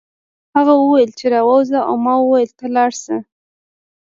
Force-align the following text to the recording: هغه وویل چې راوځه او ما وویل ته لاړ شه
هغه 0.55 0.73
وویل 0.81 1.11
چې 1.19 1.25
راوځه 1.35 1.79
او 1.89 1.95
ما 2.05 2.13
وویل 2.19 2.51
ته 2.59 2.65
لاړ 2.75 2.91
شه 3.03 3.17